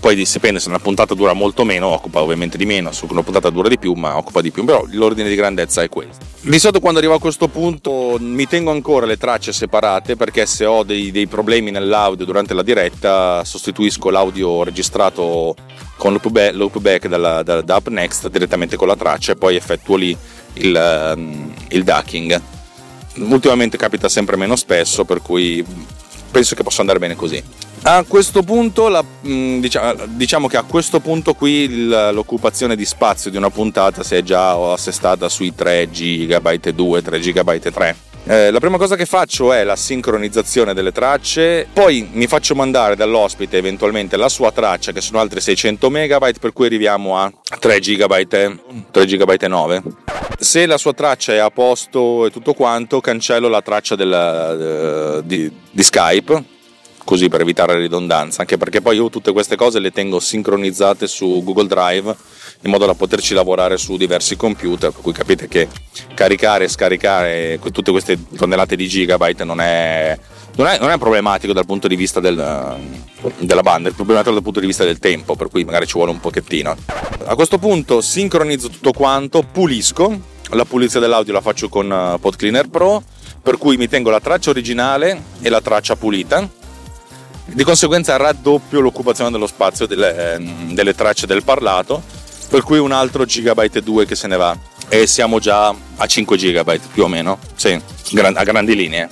poi 0.00 0.14
dipende 0.14 0.58
se 0.60 0.68
una 0.68 0.78
puntata 0.78 1.14
dura 1.14 1.34
molto 1.34 1.64
meno, 1.64 1.88
occupa 1.88 2.22
ovviamente 2.22 2.56
di 2.56 2.64
meno, 2.64 2.90
se 2.90 3.06
una 3.08 3.22
puntata 3.22 3.50
dura 3.50 3.68
di 3.68 3.78
più, 3.78 3.92
ma 3.92 4.16
occupa 4.16 4.40
di 4.40 4.50
più, 4.50 4.64
però 4.64 4.84
l'ordine 4.92 5.28
di 5.28 5.34
grandezza 5.34 5.82
è 5.82 5.88
questo. 5.90 6.24
Di 6.40 6.58
solito 6.58 6.80
quando 6.80 6.98
arrivo 6.98 7.14
a 7.14 7.20
questo 7.20 7.48
punto 7.48 8.16
mi 8.18 8.46
tengo 8.46 8.70
ancora 8.70 9.04
le 9.04 9.18
tracce 9.18 9.52
separate 9.52 10.16
perché 10.16 10.46
se 10.46 10.64
ho 10.64 10.82
dei, 10.84 11.10
dei 11.10 11.26
problemi 11.26 11.70
nell'audio 11.70 12.24
durante 12.24 12.54
la 12.54 12.62
diretta 12.62 13.44
sostituisco 13.44 14.08
l'audio 14.08 14.64
registrato 14.64 15.54
con 15.98 16.12
loopback, 16.12 16.54
loopback 16.54 17.06
dalla, 17.06 17.42
da, 17.42 17.60
da 17.60 17.76
UpNext 17.76 18.30
direttamente 18.30 18.76
con 18.76 18.88
la 18.88 18.96
traccia 18.96 19.32
e 19.32 19.36
poi 19.36 19.56
effettuo 19.56 19.96
lì 19.96 20.16
il, 20.54 21.12
um, 21.14 21.52
il 21.68 21.84
ducking. 21.84 22.40
Ultimamente 23.16 23.76
capita 23.76 24.08
sempre 24.08 24.36
meno 24.36 24.56
spesso, 24.56 25.04
per 25.04 25.20
cui 25.20 25.62
penso 26.30 26.54
che 26.54 26.62
possa 26.62 26.80
andare 26.80 26.98
bene 26.98 27.16
così. 27.16 27.42
A 27.90 28.04
questo 28.06 28.44
punto, 28.44 28.86
la, 28.86 29.02
mm, 29.02 29.64
diciamo, 30.10 30.46
che 30.46 30.56
a 30.56 30.62
questo 30.62 31.00
punto 31.00 31.34
qui 31.34 31.88
l'occupazione 31.88 32.76
di 32.76 32.84
spazio 32.84 33.32
di 33.32 33.36
una 33.36 33.50
puntata 33.50 34.04
si 34.04 34.14
è 34.14 34.22
già 34.22 34.52
assestata 34.72 35.28
sui 35.28 35.52
3 35.56 35.88
GB 35.90 36.68
2, 36.68 37.02
3 37.02 37.18
GB 37.18 37.58
3. 37.58 37.96
Eh, 38.26 38.50
la 38.52 38.60
prima 38.60 38.76
cosa 38.76 38.94
che 38.94 39.06
faccio 39.06 39.52
è 39.52 39.64
la 39.64 39.74
sincronizzazione 39.74 40.72
delle 40.72 40.92
tracce, 40.92 41.66
poi 41.72 42.08
mi 42.12 42.28
faccio 42.28 42.54
mandare 42.54 42.94
dall'ospite 42.94 43.56
eventualmente 43.56 44.16
la 44.16 44.28
sua 44.28 44.52
traccia 44.52 44.92
che 44.92 45.00
sono 45.00 45.18
altri 45.18 45.40
600 45.40 45.90
MB 45.90 46.38
per 46.38 46.52
cui 46.52 46.66
arriviamo 46.66 47.18
a 47.18 47.28
3 47.58 47.80
GB, 47.80 48.26
3 48.92 49.04
GB 49.04 49.42
9. 49.42 49.82
Se 50.38 50.64
la 50.66 50.78
sua 50.78 50.92
traccia 50.92 51.32
è 51.32 51.38
a 51.38 51.50
posto 51.50 52.26
e 52.26 52.30
tutto 52.30 52.54
quanto, 52.54 53.00
cancello 53.00 53.48
la 53.48 53.62
traccia 53.62 53.96
del, 53.96 55.22
di, 55.24 55.50
di 55.72 55.82
Skype 55.82 56.58
così 57.10 57.28
per 57.28 57.40
evitare 57.40 57.76
ridondanza, 57.76 58.42
anche 58.42 58.56
perché 58.56 58.80
poi 58.80 58.94
io 58.94 59.10
tutte 59.10 59.32
queste 59.32 59.56
cose 59.56 59.80
le 59.80 59.90
tengo 59.90 60.20
sincronizzate 60.20 61.08
su 61.08 61.42
Google 61.42 61.66
Drive 61.66 62.14
in 62.62 62.70
modo 62.70 62.86
da 62.86 62.94
poterci 62.94 63.34
lavorare 63.34 63.78
su 63.78 63.96
diversi 63.96 64.36
computer, 64.36 64.92
per 64.92 65.02
cui 65.02 65.12
capite 65.12 65.48
che 65.48 65.66
caricare 66.14 66.66
e 66.66 66.68
scaricare 66.68 67.58
tutte 67.72 67.90
queste 67.90 68.16
tonnellate 68.36 68.76
di 68.76 68.86
gigabyte 68.86 69.42
non 69.42 69.60
è, 69.60 70.16
non 70.54 70.68
è, 70.68 70.78
non 70.78 70.88
è 70.90 70.98
problematico 70.98 71.52
dal 71.52 71.66
punto 71.66 71.88
di 71.88 71.96
vista 71.96 72.20
del, 72.20 72.36
della 73.38 73.62
banda, 73.62 73.88
è 73.88 73.92
problematico 73.92 74.32
dal 74.32 74.44
punto 74.44 74.60
di 74.60 74.66
vista 74.66 74.84
del 74.84 75.00
tempo, 75.00 75.34
per 75.34 75.48
cui 75.48 75.64
magari 75.64 75.86
ci 75.86 75.94
vuole 75.94 76.12
un 76.12 76.20
pochettino. 76.20 76.76
A 77.24 77.34
questo 77.34 77.58
punto 77.58 78.00
sincronizzo 78.00 78.68
tutto 78.68 78.92
quanto, 78.92 79.42
pulisco, 79.42 80.16
la 80.50 80.64
pulizia 80.64 81.00
dell'audio 81.00 81.32
la 81.32 81.40
faccio 81.40 81.68
con 81.68 81.90
eh, 81.90 82.18
PodCleaner 82.20 82.68
Pro, 82.68 83.02
per 83.42 83.58
cui 83.58 83.76
mi 83.76 83.88
tengo 83.88 84.10
la 84.10 84.20
traccia 84.20 84.50
originale 84.50 85.20
e 85.40 85.48
la 85.48 85.60
traccia 85.60 85.96
pulita 85.96 86.58
di 87.52 87.64
conseguenza 87.64 88.16
raddoppio 88.16 88.80
l'occupazione 88.80 89.30
dello 89.30 89.46
spazio 89.46 89.86
delle, 89.86 90.34
ehm, 90.34 90.72
delle 90.74 90.94
tracce 90.94 91.26
del 91.26 91.42
parlato, 91.42 92.02
per 92.48 92.62
cui 92.62 92.78
un 92.78 92.92
altro 92.92 93.24
gigabyte 93.24 93.78
e 93.78 93.82
2 93.82 94.06
che 94.06 94.14
se 94.14 94.26
ne 94.26 94.36
va 94.36 94.56
e 94.88 95.06
siamo 95.06 95.38
già 95.38 95.68
a 95.68 96.06
5 96.06 96.36
gigabyte 96.36 96.88
più 96.92 97.04
o 97.04 97.08
meno, 97.08 97.38
sì, 97.54 97.80
a 98.14 98.42
grandi 98.44 98.74
linee. 98.74 99.08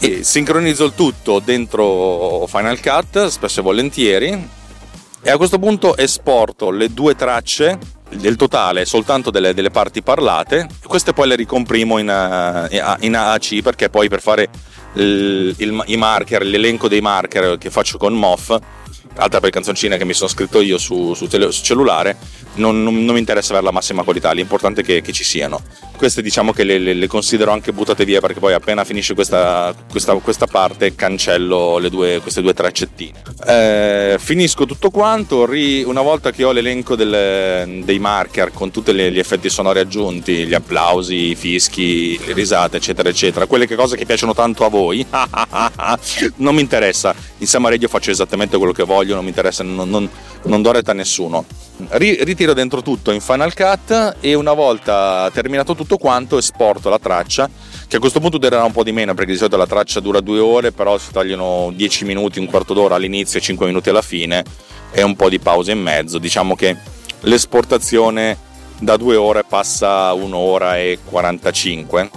E 0.00 0.24
sincronizzo 0.24 0.84
il 0.84 0.94
tutto 0.96 1.38
dentro 1.38 2.44
Final 2.48 2.80
Cut, 2.80 3.28
spesso 3.28 3.60
e 3.60 3.62
volentieri, 3.62 4.48
e 5.22 5.30
a 5.30 5.36
questo 5.36 5.60
punto 5.60 5.96
esporto 5.96 6.70
le 6.70 6.92
due 6.92 7.14
tracce 7.14 7.78
del 8.10 8.34
totale 8.34 8.84
soltanto 8.84 9.30
delle, 9.30 9.54
delle, 9.54 9.70
parti 9.70 10.02
parlate, 10.02 10.66
queste 10.84 11.12
poi 11.12 11.28
le 11.28 11.36
ricomprimo 11.36 11.98
in, 11.98 12.08
uh, 12.08 13.04
in 13.04 13.14
AAC 13.16 13.62
perché 13.62 13.88
poi 13.88 14.08
per 14.08 14.20
fare 14.20 14.50
il, 14.94 15.54
il, 15.56 15.82
i 15.86 15.96
marker, 15.96 16.42
l'elenco 16.42 16.88
dei 16.88 17.00
marker 17.00 17.58
che 17.58 17.70
faccio 17.70 17.98
con 17.98 18.14
MOF 18.14 18.58
altra 19.16 19.40
per 19.40 19.50
canzoncina 19.50 19.96
che 19.96 20.04
mi 20.04 20.14
sono 20.14 20.28
scritto 20.28 20.60
io 20.60 20.78
su, 20.78 21.14
su, 21.14 21.26
tele, 21.26 21.50
su 21.52 21.62
cellulare, 21.62 22.16
non, 22.54 22.82
non, 22.82 23.04
non, 23.04 23.14
mi 23.14 23.18
interessa 23.18 23.50
avere 23.50 23.66
la 23.66 23.72
massima 23.72 24.02
qualità, 24.02 24.32
l'importante 24.32 24.82
è 24.82 24.84
che, 24.84 25.00
che 25.00 25.12
ci 25.12 25.24
siano. 25.24 25.62
Queste 25.96 26.22
diciamo 26.22 26.52
che 26.52 26.64
le, 26.64 26.78
le, 26.78 26.94
le, 26.94 27.06
considero 27.06 27.52
anche 27.52 27.72
buttate 27.72 28.04
via 28.04 28.20
perché 28.20 28.40
poi 28.40 28.52
appena 28.52 28.84
finisce 28.84 29.14
questa, 29.14 29.74
questa, 29.90 30.14
questa 30.14 30.46
parte 30.46 30.94
cancello 30.94 31.80
due, 31.88 32.20
queste 32.20 32.42
due 32.42 32.54
traccettine. 32.54 33.22
Eh, 33.46 34.16
finisco 34.18 34.66
tutto 34.66 34.90
quanto, 34.90 35.46
ri, 35.46 35.82
una 35.82 36.02
volta 36.02 36.30
che 36.30 36.44
ho 36.44 36.52
l'elenco 36.52 36.96
del, 36.96 37.82
dei 37.84 37.98
marker 37.98 38.52
con 38.52 38.70
tutti 38.70 38.92
gli 38.92 39.18
effetti 39.18 39.48
sonori 39.48 39.78
aggiunti, 39.78 40.46
gli 40.46 40.54
applausi, 40.54 41.30
i 41.30 41.34
fischi, 41.34 42.18
le 42.24 42.32
risate 42.32 42.78
eccetera 42.78 43.08
eccetera, 43.08 43.46
quelle 43.46 43.66
cose 43.74 43.96
che 43.96 44.04
piacciono 44.04 44.34
tanto 44.34 44.64
a 44.64 44.68
voi, 44.68 45.04
non 46.36 46.54
mi 46.54 46.60
interessa, 46.60 47.14
in 47.38 47.46
Summer 47.46 47.72
Radio 47.72 47.88
faccio 47.88 48.10
esattamente 48.10 48.56
quello 48.56 48.72
che 48.72 48.84
voglio, 48.84 49.01
non 49.04 49.22
mi 49.22 49.28
interessa, 49.28 49.62
non, 49.62 49.88
non, 49.88 50.08
non 50.44 50.62
do 50.62 50.72
retta 50.72 50.92
a 50.92 50.94
nessuno. 50.94 51.44
Ritiro 51.88 52.52
dentro 52.52 52.82
tutto 52.82 53.10
in 53.10 53.20
Final 53.20 53.54
Cut 53.54 54.16
e 54.20 54.34
una 54.34 54.52
volta 54.52 55.28
terminato 55.32 55.74
tutto 55.74 55.96
quanto 55.96 56.38
esporto 56.38 56.88
la 56.88 56.98
traccia 56.98 57.48
che 57.88 57.96
a 57.96 57.98
questo 57.98 58.20
punto 58.20 58.38
durerà 58.38 58.62
un 58.62 58.72
po' 58.72 58.84
di 58.84 58.92
meno 58.92 59.14
perché 59.14 59.32
di 59.32 59.36
solito 59.36 59.56
la 59.56 59.66
traccia 59.66 59.98
dura 60.00 60.20
due 60.20 60.38
ore 60.38 60.70
però 60.70 60.96
si 60.98 61.10
tagliano 61.10 61.72
10 61.74 62.04
minuti, 62.04 62.38
un 62.38 62.46
quarto 62.46 62.72
d'ora 62.72 62.94
all'inizio 62.94 63.38
e 63.38 63.42
5 63.42 63.66
minuti 63.66 63.88
alla 63.88 64.02
fine 64.02 64.44
e 64.92 65.02
un 65.02 65.16
po' 65.16 65.28
di 65.28 65.38
pausa 65.38 65.72
in 65.72 65.80
mezzo. 65.80 66.18
Diciamo 66.18 66.54
che 66.54 66.76
l'esportazione 67.20 68.38
da 68.78 68.96
due 68.96 69.16
ore 69.16 69.44
passa 69.44 70.06
a 70.06 70.12
un'ora 70.12 70.78
e 70.78 70.98
45 71.04 72.10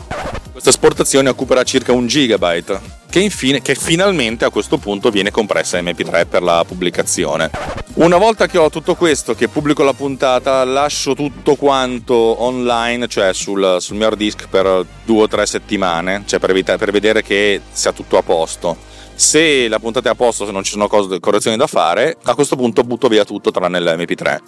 questa 0.56 0.70
esportazione 0.70 1.28
occuperà 1.28 1.64
circa 1.64 1.92
un 1.92 2.08
gigabyte 2.08 2.80
che, 3.16 3.22
infine, 3.22 3.62
che 3.62 3.76
finalmente 3.76 4.44
a 4.44 4.50
questo 4.50 4.78
punto 4.78 5.10
viene 5.10 5.32
compressa 5.32 5.78
in 5.78 5.86
MP3 5.86 6.28
per 6.28 6.44
la 6.44 6.66
pubblicazione. 6.68 7.50
Una 7.94 8.18
volta 8.18 8.46
che 8.46 8.58
ho 8.58 8.70
tutto 8.70 8.96
questo, 8.96 9.34
che 9.36 9.48
pubblico 9.48 9.84
la 9.84 9.94
puntata, 9.94 10.66
lascio 10.66 11.16
tutto 11.16 11.56
quanto 11.56 12.14
online, 12.14 13.08
cioè 13.08 13.34
sul, 13.34 13.78
sul 13.80 13.96
mio 13.96 14.08
hard 14.08 14.18
disk 14.18 14.50
per 14.50 14.86
due 15.06 15.22
o 15.22 15.28
tre 15.30 15.46
settimane, 15.46 16.24
cioè 16.26 16.40
per, 16.40 16.50
evitare, 16.50 16.78
per 16.78 16.92
vedere 16.92 17.24
che 17.24 17.62
sia 17.72 17.94
tutto 17.94 18.18
a 18.18 18.22
posto. 18.22 18.76
Se 19.16 19.68
la 19.68 19.80
puntata 19.80 20.10
è 20.10 20.12
a 20.12 20.16
posto, 20.16 20.46
se 20.46 20.52
non 20.52 20.64
ci 20.64 20.72
sono 20.72 20.88
cose, 20.88 21.20
correzioni 21.20 21.56
da 21.56 21.68
fare, 21.68 22.18
a 22.24 22.36
questo 22.36 22.56
punto 22.56 22.84
butto 22.84 23.08
via 23.08 23.24
tutto 23.24 23.50
tranne 23.50 23.80
l'MP3. 23.80 24.40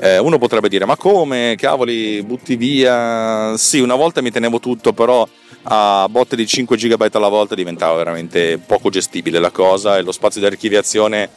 Eh, 0.00 0.18
uno 0.18 0.38
potrebbe 0.38 0.68
dire: 0.68 0.84
Ma 0.84 0.96
come? 0.96 1.54
Cavoli, 1.56 2.22
butti 2.22 2.56
via? 2.56 3.56
Sì, 3.56 3.80
una 3.80 3.94
volta 3.94 4.20
mi 4.20 4.30
tenevo 4.30 4.60
tutto, 4.60 4.92
però 4.92 5.26
a 5.64 6.06
botte 6.08 6.36
di 6.36 6.46
5 6.46 6.76
GB 6.76 7.08
alla 7.12 7.28
volta 7.28 7.54
diventava 7.54 7.96
veramente 7.96 8.58
poco 8.58 8.88
gestibile 8.88 9.38
la 9.38 9.50
cosa 9.50 9.98
e 9.98 10.02
lo 10.02 10.12
spazio 10.12 10.40
di 10.40 10.46
archiviazione 10.46 11.28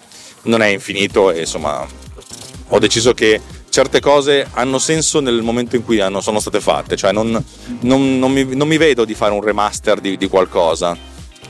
non 0.44 0.62
è 0.62 0.68
infinito 0.68 1.32
e 1.32 1.42
insomma 1.42 1.86
ho 2.70 2.80
deciso 2.80 3.14
che 3.14 3.42
certe 3.70 4.00
cose 4.00 4.48
hanno 4.54 4.78
senso 4.78 5.20
nel 5.20 5.42
momento 5.42 5.76
in 5.76 5.84
cui 5.84 6.00
hanno, 6.00 6.22
sono 6.22 6.40
state 6.40 6.62
fatte, 6.62 6.96
cioè 6.96 7.12
non, 7.12 7.44
non, 7.82 8.20
non, 8.20 8.32
mi, 8.32 8.56
non, 8.56 8.68
mi, 8.68 8.78
vedo 8.78 9.04
di 9.04 9.16
fare 9.16 9.34
un 9.34 9.42
remaster 9.42 10.00
di, 10.00 10.16
di, 10.16 10.28
qualcosa. 10.28 10.96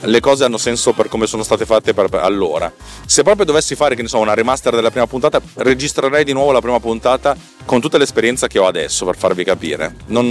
Le 0.06 0.20
cose 0.20 0.44
hanno 0.44 0.58
senso 0.58 0.94
per 0.94 1.08
come 1.08 1.28
sono 1.28 1.44
state 1.44 1.66
fatte 1.66 1.94
per, 1.94 2.10
allora. 2.16 2.72
Se 3.06 3.24
proprio 3.24 3.46
dovessi 3.46 3.76
fare, 3.76 3.96
che 3.96 4.02
ne 4.02 4.08
so, 4.08 4.20
una 4.20 4.34
remaster 4.34 4.76
della 4.76 4.92
prima 4.92 5.08
puntata, 5.08 5.42
registrerei 5.56 6.24
di 6.24 6.34
nuovo 6.34 6.52
la 6.52 6.62
prima 6.62 6.80
puntata 6.80 7.36
con 7.66 7.80
tutta 7.80 7.98
l'esperienza 7.98 8.48
che 8.48 8.60
ho 8.60 8.68
adesso 8.68 9.06
per 9.06 9.18
farvi 9.18 9.44
capire. 9.44 9.96
non 10.08 10.26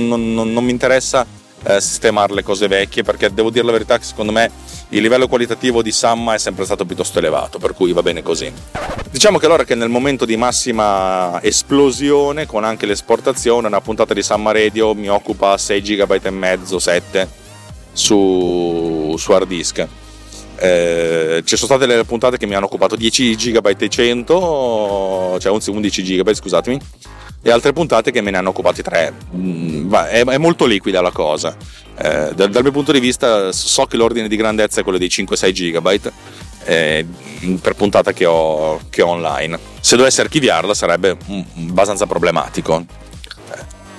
mi 0.64 0.70
interessa 0.70 1.26
eh, 1.64 1.80
sistemare 1.80 2.34
le 2.34 2.42
cose 2.42 2.66
vecchie 2.66 3.02
perché 3.02 3.32
devo 3.32 3.50
dire 3.50 3.64
la 3.64 3.72
verità 3.72 3.98
che 3.98 4.04
secondo 4.04 4.32
me 4.32 4.50
il 4.88 5.00
livello 5.00 5.28
qualitativo 5.28 5.82
di 5.82 5.92
Samma 5.92 6.34
è 6.34 6.38
sempre 6.38 6.64
stato 6.64 6.84
piuttosto 6.84 7.18
elevato 7.18 7.58
per 7.58 7.72
cui 7.72 7.92
va 7.92 8.02
bene 8.02 8.22
così 8.22 8.52
diciamo 9.10 9.38
che 9.38 9.46
allora 9.46 9.64
che 9.64 9.74
nel 9.74 9.88
momento 9.88 10.24
di 10.24 10.36
massima 10.36 11.40
esplosione 11.42 12.46
con 12.46 12.64
anche 12.64 12.86
l'esportazione 12.86 13.68
una 13.68 13.80
puntata 13.80 14.12
di 14.12 14.22
Samma 14.22 14.52
Radio 14.52 14.94
mi 14.94 15.08
occupa 15.08 15.56
6 15.56 15.80
GB 15.80 16.18
e 16.22 16.30
mezzo 16.30 16.78
7 16.78 17.40
su, 17.92 19.14
su 19.18 19.32
hard 19.32 19.46
disk 19.46 19.86
eh, 20.56 21.42
ci 21.44 21.56
sono 21.56 21.76
state 21.76 21.86
le 21.86 22.04
puntate 22.04 22.36
che 22.36 22.46
mi 22.46 22.54
hanno 22.54 22.66
occupato 22.66 22.94
10 22.94 23.34
GB 23.34 23.74
e 23.78 23.88
100 23.88 25.38
cioè 25.40 25.52
11 25.52 26.02
GB 26.02 26.32
scusatemi 26.32 26.80
e 27.42 27.50
altre 27.50 27.72
puntate 27.72 28.12
che 28.12 28.20
me 28.20 28.30
ne 28.30 28.38
hanno 28.38 28.50
occupati 28.50 28.82
tre. 28.82 29.12
Mm, 29.34 29.92
è, 29.92 30.24
è 30.24 30.38
molto 30.38 30.64
liquida 30.64 31.00
la 31.00 31.10
cosa. 31.10 31.56
Eh, 31.98 32.32
dal, 32.34 32.50
dal, 32.50 32.62
mio 32.62 32.70
punto 32.70 32.92
di 32.92 33.00
vista 33.00 33.50
so 33.50 33.86
che 33.86 33.96
l'ordine 33.96 34.28
di 34.28 34.36
grandezza 34.36 34.80
è 34.80 34.82
quello 34.84 34.96
dei 34.96 35.08
5-6 35.08 35.52
GB 35.52 36.12
eh, 36.64 37.04
per 37.60 37.74
puntata 37.74 38.12
che 38.12 38.24
ho, 38.24 38.80
che 38.88 39.02
ho, 39.02 39.08
online. 39.08 39.58
Se 39.80 39.96
dovessi 39.96 40.20
archiviarla 40.20 40.72
sarebbe 40.72 41.16
abbastanza 41.56 42.06
problematico. 42.06 42.84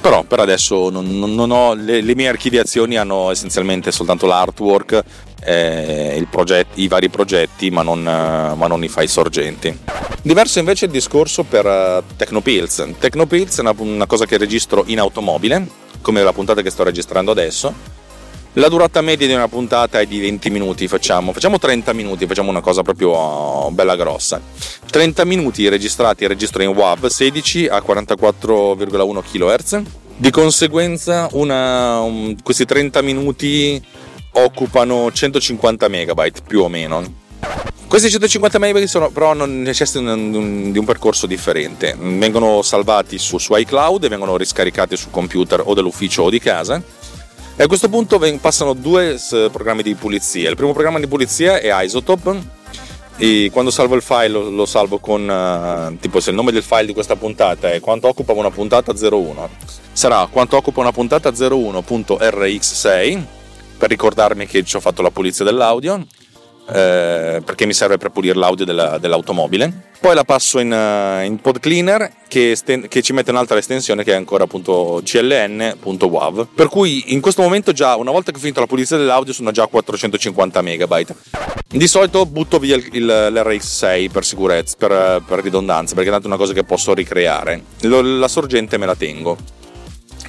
Eh, 0.03 0.09
però 0.09 0.23
per 0.23 0.39
adesso 0.39 0.89
non, 0.89 1.17
non 1.17 1.49
ho, 1.51 1.73
le, 1.73 2.01
le, 2.01 2.15
mie 2.15 2.27
archiviazioni 2.27 2.97
hanno 2.97 3.31
essenzialmente 3.31 3.91
soltanto 3.91 4.25
l'artwork 4.25 5.01
eh, 5.41 6.25
progetto, 6.29 6.79
i 6.79 6.87
vari 6.87 7.09
progetti, 7.09 7.69
ma 7.69 7.81
non, 7.83 8.03
ma 8.03 8.67
non, 8.67 8.83
i 8.83 8.89
file 8.89 9.07
sorgenti. 9.07 9.77
Diverso 10.21 10.59
invece 10.59 10.85
il 10.85 10.91
discorso 10.91 11.43
per 11.43 11.65
uh, 11.65 12.15
Tecnopills. 12.15 12.95
Tecnopills 12.99 13.57
è 13.57 13.61
una, 13.61 13.73
una 13.77 14.05
cosa 14.05 14.25
che 14.25 14.37
registro 14.37 14.83
in 14.87 14.99
automobile, 14.99 15.67
come 16.01 16.21
la 16.21 16.33
puntata 16.33 16.61
che 16.61 16.69
sto 16.69 16.83
registrando 16.83 17.31
adesso. 17.31 17.92
La 18.57 18.67
durata 18.67 19.01
media 19.01 19.25
di 19.25 19.33
una 19.33 19.47
puntata 19.47 19.99
è 19.99 20.05
di 20.05 20.19
20 20.19 20.51
minuti, 20.51 20.87
facciamo, 20.87 21.33
facciamo 21.33 21.57
30 21.57 21.91
minuti, 21.93 22.27
facciamo 22.27 22.51
una 22.51 22.61
cosa 22.61 22.83
proprio 22.83 23.09
oh, 23.09 23.71
bella 23.71 23.95
grossa. 23.95 24.39
30 24.91 25.25
minuti 25.25 25.67
registrati, 25.67 26.27
registro 26.27 26.61
in 26.61 26.69
WAV 26.69 27.07
16 27.07 27.65
a 27.65 27.79
44,1 27.79 29.23
kHz. 29.31 29.81
Di 30.17 30.29
conseguenza 30.29 31.27
una, 31.31 32.01
um, 32.01 32.35
questi 32.43 32.65
30 32.65 33.01
minuti 33.01 33.83
occupano 34.33 35.11
150 35.11 35.87
megabyte 35.87 36.41
più 36.45 36.61
o 36.61 36.67
meno. 36.67 37.21
Questi 37.87 38.11
150 38.11 38.59
megabyte 38.59 38.85
sono, 38.85 39.09
però 39.09 39.33
non 39.33 39.63
necessitano 39.63 40.15
di 40.15 40.77
un 40.77 40.85
percorso 40.85 41.25
differente. 41.25 41.95
Vengono 41.99 42.61
salvati 42.61 43.17
su, 43.17 43.39
su 43.39 43.55
iCloud 43.55 44.03
e 44.03 44.09
vengono 44.09 44.37
riscaricati 44.37 44.95
sul 44.95 45.09
computer 45.09 45.63
o 45.65 45.73
dell'ufficio 45.73 46.21
o 46.21 46.29
di 46.29 46.39
casa. 46.39 46.79
E 47.55 47.63
a 47.63 47.67
questo 47.67 47.87
punto 47.87 48.19
passano 48.39 48.73
due 48.73 49.19
programmi 49.51 49.83
di 49.83 49.93
pulizia. 49.95 50.49
Il 50.49 50.55
primo 50.55 50.73
programma 50.73 50.99
di 50.99 51.07
pulizia 51.07 51.59
è 51.59 51.83
Isotope. 51.83 52.61
E 53.17 53.51
quando 53.53 53.69
salvo 53.69 53.93
il 53.93 54.01
file 54.01 54.29
lo, 54.29 54.49
lo 54.49 54.65
salvo 54.65 54.97
con 54.97 55.21
uh, 55.29 55.95
tipo 55.99 56.19
se 56.19 56.31
il 56.31 56.35
nome 56.35 56.51
del 56.51 56.63
file 56.63 56.87
di 56.87 56.93
questa 56.93 57.15
puntata 57.15 57.71
è 57.71 57.79
quanto 57.79 58.07
occupa 58.07 58.33
una 58.33 58.49
puntata 58.49 58.91
01 58.91 59.49
sarà 59.93 60.27
quanto 60.31 60.57
occupa 60.57 60.79
una 60.79 60.91
puntata 60.91 61.29
01.rx6 61.29 63.23
per 63.77 63.89
ricordarmi 63.89 64.47
che 64.47 64.63
ci 64.63 64.75
ho 64.75 64.79
fatto 64.79 65.03
la 65.03 65.11
pulizia 65.11 65.45
dell'audio, 65.45 66.05
eh, 66.69 67.41
perché 67.43 67.65
mi 67.65 67.73
serve 67.73 67.97
per 67.97 68.09
pulire 68.09 68.35
l'audio 68.35 68.65
della, 68.65 68.97
dell'automobile. 68.97 69.91
Poi 69.99 70.15
la 70.15 70.25
passo 70.25 70.59
in, 70.59 70.71
uh, 70.71 71.23
in 71.23 71.39
pod 71.39 71.59
cleaner 71.59 72.11
che, 72.27 72.51
esten- 72.51 72.89
che, 72.89 73.01
ci 73.01 73.13
mette 73.13 73.31
un'altra 73.31 73.57
estensione 73.57 74.03
che 74.03 74.11
è 74.11 74.15
ancora 74.15 74.43
appunto 74.43 75.01
cln.wav. 75.03 76.47
Per 76.53 76.67
cui 76.67 77.13
in 77.13 77.21
questo 77.21 77.41
momento 77.41 77.71
già, 77.71 77.95
una 77.95 78.11
volta 78.11 78.31
che 78.31 78.37
ho 78.37 78.41
finito 78.41 78.59
la 78.59 78.67
pulizia 78.67 78.97
dell'audio, 78.97 79.31
sono 79.31 79.51
già 79.51 79.63
a 79.63 79.67
450 79.67 80.61
megabyte. 80.61 81.15
Di 81.69 81.87
solito 81.87 82.25
butto 82.25 82.59
via 82.59 82.75
il, 82.75 82.89
il, 82.91 83.05
l'RX6 83.05 84.11
per 84.11 84.25
sicurezza, 84.25 84.75
per, 84.77 85.23
per 85.25 85.39
ridondanza, 85.41 85.95
perché 85.95 86.13
è 86.13 86.19
una 86.23 86.37
cosa 86.37 86.51
che 86.51 86.65
posso 86.65 86.93
ricreare. 86.93 87.63
Lo, 87.81 88.01
la 88.01 88.27
sorgente 88.27 88.77
me 88.77 88.85
la 88.85 88.95
tengo 88.95 89.37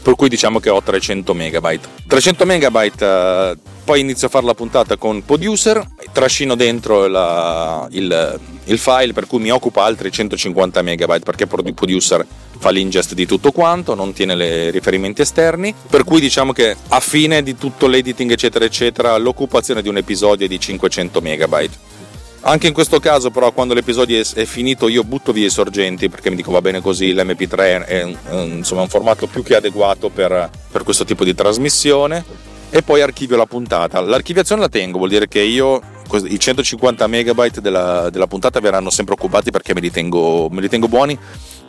per 0.04 0.16
cui 0.16 0.28
diciamo 0.28 0.60
che 0.60 0.68
ho 0.68 0.82
300 0.82 1.32
megabyte. 1.32 1.88
300 2.06 2.44
megabyte 2.44 3.04
eh, 3.06 3.56
poi 3.84 4.00
inizio 4.00 4.26
a 4.26 4.30
fare 4.30 4.44
la 4.44 4.52
puntata 4.52 4.98
con 4.98 5.24
Producer 5.24 5.82
trascino 6.12 6.54
dentro 6.54 7.06
la, 7.06 7.88
il, 7.90 8.40
il, 8.64 8.78
file 8.78 9.14
per 9.14 9.26
cui 9.26 9.38
mi 9.40 9.50
occupa 9.50 9.84
altri 9.84 10.12
150 10.12 10.82
megabyte 10.82 11.24
perché 11.24 11.46
Producer 11.46 12.24
fa 12.58 12.68
l'ingest 12.68 13.14
di 13.14 13.24
tutto 13.24 13.50
quanto 13.50 13.94
non 13.94 14.12
tiene 14.12 14.34
i 14.34 14.70
riferimenti 14.70 15.22
esterni. 15.22 15.74
Per 15.88 16.04
cui 16.04 16.20
diciamo 16.20 16.52
che 16.52 16.76
a 16.88 17.00
fine 17.00 17.42
di 17.42 17.56
tutto 17.56 17.86
l'editing 17.86 18.30
eccetera 18.30 18.66
eccetera 18.66 19.16
l'occupazione 19.16 19.80
di 19.80 19.88
un 19.88 19.96
episodio 19.96 20.44
è 20.44 20.48
di 20.50 20.60
500 20.60 21.22
megabyte 21.22 21.92
anche 22.44 22.66
in 22.66 22.72
questo 22.72 23.00
caso, 23.00 23.30
però, 23.30 23.52
quando 23.52 23.74
l'episodio 23.74 24.22
è, 24.34 24.44
finito, 24.44 24.88
io 24.88 25.02
butto 25.04 25.32
via 25.32 25.46
i 25.46 25.50
sorgenti 25.50 26.08
perché 26.08 26.30
mi 26.30 26.36
dico 26.36 26.50
va 26.50 26.60
bene 26.60 26.80
così. 26.80 27.12
L'MP3 27.12 27.56
è, 27.56 27.84
è, 27.84 28.16
insomma, 28.34 28.82
un 28.82 28.88
formato 28.88 29.26
più 29.26 29.42
che 29.42 29.56
adeguato 29.56 30.08
per, 30.10 30.50
per 30.70 30.82
questo 30.82 31.04
tipo 31.04 31.24
di 31.24 31.34
trasmissione. 31.34 32.52
E 32.70 32.82
poi 32.82 33.02
archivio 33.02 33.36
la 33.36 33.46
puntata. 33.46 34.00
L'archiviazione 34.00 34.60
la 34.60 34.68
tengo, 34.68 34.98
vuol 34.98 35.10
dire 35.10 35.28
che 35.28 35.40
io 35.40 35.80
i 36.24 36.38
150 36.38 37.06
megabyte 37.06 37.60
della, 37.60 38.10
della 38.10 38.26
puntata 38.26 38.60
verranno 38.60 38.90
sempre 38.90 39.14
occupati 39.14 39.50
perché 39.50 39.74
me 39.74 39.80
li 39.80 39.90
tengo, 39.90 40.48
me 40.50 40.60
li 40.60 40.68
tengo 40.68 40.88
buoni 40.88 41.18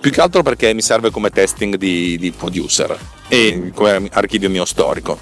più 0.05 0.11
che 0.11 0.21
altro 0.21 0.43
perché 0.43 0.71
mi 0.73 0.81
serve 0.81 1.09
come 1.09 1.31
testing 1.31 1.77
di, 1.77 2.17
di 2.19 2.31
producer 2.31 2.95
e 3.27 3.71
come 3.73 4.07
archivio 4.11 4.49
mio 4.51 4.65
storico. 4.65 5.17